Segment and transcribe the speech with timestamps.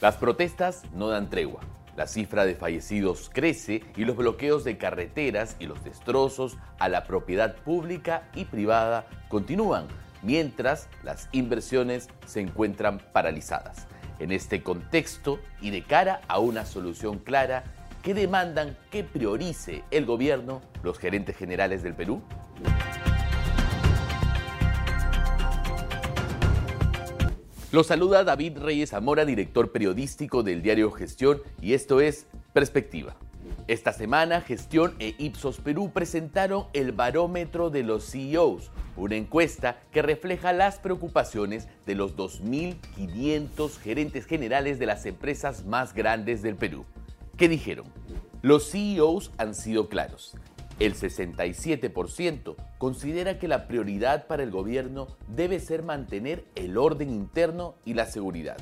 [0.00, 1.60] Las protestas no dan tregua.
[1.96, 7.02] La cifra de fallecidos crece y los bloqueos de carreteras y los destrozos a la
[7.02, 9.88] propiedad pública y privada continúan,
[10.22, 13.88] mientras las inversiones se encuentran paralizadas.
[14.20, 17.64] En este contexto y de cara a una solución clara,
[18.04, 22.22] ¿qué demandan que priorice el gobierno, los gerentes generales del Perú?
[27.70, 33.14] Los saluda David Reyes Zamora, director periodístico del diario Gestión, y esto es Perspectiva.
[33.66, 40.00] Esta semana, Gestión e Ipsos Perú presentaron el barómetro de los CEOs, una encuesta que
[40.00, 46.86] refleja las preocupaciones de los 2.500 gerentes generales de las empresas más grandes del Perú.
[47.36, 47.84] ¿Qué dijeron?
[48.40, 50.34] Los CEOs han sido claros.
[50.78, 57.74] El 67% considera que la prioridad para el gobierno debe ser mantener el orden interno
[57.84, 58.58] y la seguridad,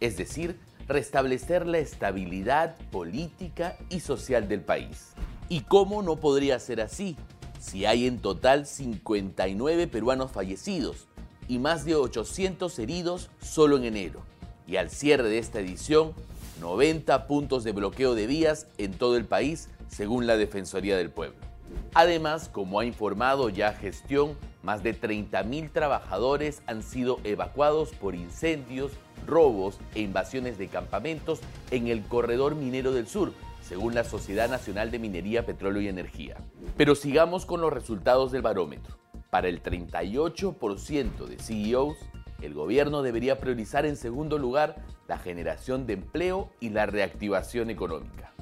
[0.00, 0.58] es decir,
[0.88, 5.12] restablecer la estabilidad política y social del país.
[5.48, 7.16] ¿Y cómo no podría ser así?
[7.60, 11.06] Si hay en total 59 peruanos fallecidos
[11.46, 14.22] y más de 800 heridos solo en enero.
[14.66, 16.12] Y al cierre de esta edición,
[16.60, 21.51] 90 puntos de bloqueo de vías en todo el país, según la Defensoría del Pueblo.
[21.94, 28.92] Además, como ha informado ya Gestión, más de 30.000 trabajadores han sido evacuados por incendios,
[29.26, 34.90] robos e invasiones de campamentos en el corredor minero del sur, según la Sociedad Nacional
[34.90, 36.36] de Minería, Petróleo y Energía.
[36.76, 38.98] Pero sigamos con los resultados del barómetro.
[39.30, 41.96] Para el 38% de CEOs,
[42.42, 44.76] el gobierno debería priorizar en segundo lugar
[45.08, 48.32] la generación de empleo y la reactivación económica.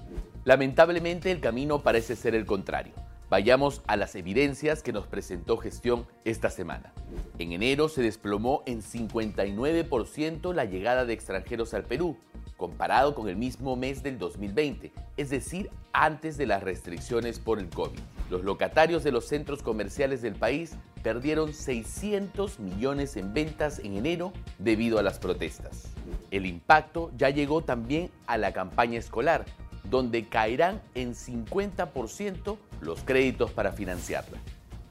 [0.44, 2.94] Lamentablemente el camino parece ser el contrario.
[3.31, 6.92] Vayamos a las evidencias que nos presentó gestión esta semana.
[7.39, 12.17] En enero se desplomó en 59% la llegada de extranjeros al Perú,
[12.56, 17.69] comparado con el mismo mes del 2020, es decir, antes de las restricciones por el
[17.69, 18.00] COVID.
[18.31, 20.72] Los locatarios de los centros comerciales del país
[21.04, 25.84] perdieron 600 millones en ventas en enero debido a las protestas.
[26.33, 29.44] El impacto ya llegó también a la campaña escolar,
[29.88, 34.38] donde caerán en 50% los créditos para financiarla.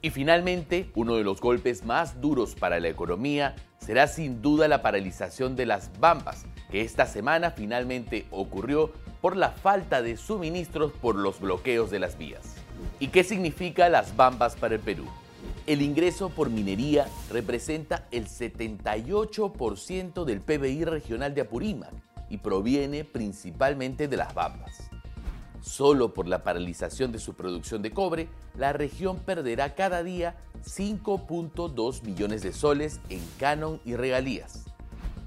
[0.02, 4.82] Y finalmente, uno de los golpes más duros para la economía será sin duda la
[4.82, 11.16] paralización de las Bambas, que esta semana finalmente ocurrió por la falta de suministros por
[11.16, 12.54] los bloqueos de las vías.
[12.98, 15.04] ¿Y qué significa las Bambas para el Perú?
[15.66, 21.92] El ingreso por minería representa el 78% del PBI regional de Apurímac
[22.30, 24.89] y proviene principalmente de las Bambas.
[25.60, 32.02] Solo por la paralización de su producción de cobre, la región perderá cada día 5.2
[32.02, 34.64] millones de soles en canon y regalías.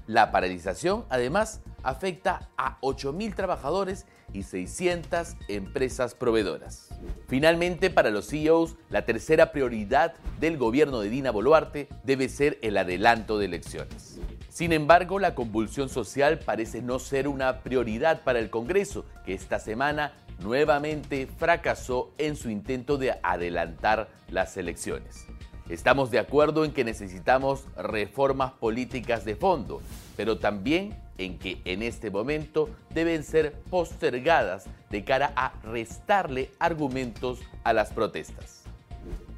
[0.06, 6.88] La paralización, además, afecta a 8.000 trabajadores y 600 empresas proveedoras.
[7.28, 12.76] Finalmente, para los CEOs, la tercera prioridad del gobierno de Dina Boluarte debe ser el
[12.76, 14.18] adelanto de elecciones.
[14.48, 19.58] Sin embargo, la convulsión social parece no ser una prioridad para el Congreso, que esta
[19.58, 25.26] semana nuevamente fracasó en su intento de adelantar las elecciones.
[25.68, 29.80] Estamos de acuerdo en que necesitamos reformas políticas de fondo,
[30.16, 37.38] pero también en que en este momento deben ser postergadas de cara a restarle argumentos
[37.62, 38.64] a las protestas.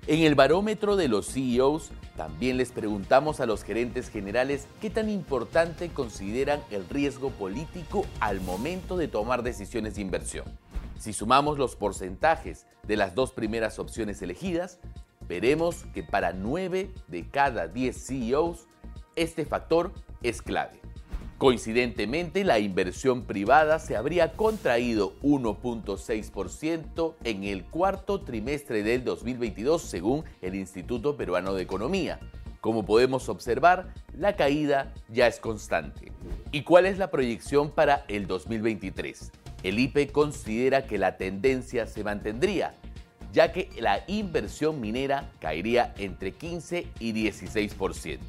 [0.09, 5.11] En el barómetro de los CEOs también les preguntamos a los gerentes generales qué tan
[5.11, 10.45] importante consideran el riesgo político al momento de tomar decisiones de inversión.
[10.99, 14.81] Si sumamos los porcentajes de las dos primeras opciones elegidas,
[15.29, 18.67] veremos que para 9 de cada 10 CEOs,
[19.15, 19.93] este factor
[20.23, 20.81] es clave.
[21.39, 30.25] Coincidentemente, la inversión privada se habría contraído 1.6% en el cuarto trimestre del 2022 según
[30.41, 32.21] el Instituto Peruano de Economía.
[32.63, 36.11] Como podemos observar, la caída ya es constante.
[36.53, 39.31] ¿Y cuál es la proyección para el 2023?
[39.67, 42.75] El IPE considera que la tendencia se mantendría,
[43.33, 48.21] ya que la inversión minera caería entre 15 y 16%.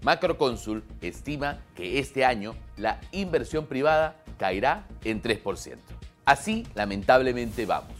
[0.00, 5.76] Macrocónsul estima que este año la inversión privada caerá en 3%.
[6.24, 7.92] Así, lamentablemente, vamos.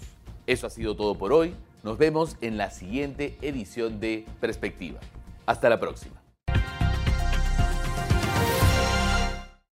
[0.47, 1.55] Eso ha sido todo por hoy.
[1.83, 4.99] Nos vemos en la siguiente edición de Perspectiva.
[5.45, 6.22] Hasta la próxima.